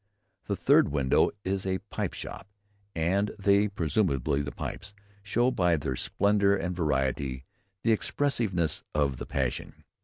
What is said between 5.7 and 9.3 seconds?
their splendour and variety, the expensiveness of the